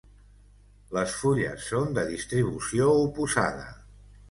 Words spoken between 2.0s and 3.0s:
distribució